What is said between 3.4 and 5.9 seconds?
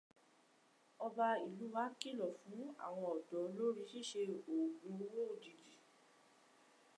lórí ṣíṣe òògùn owó òjijì.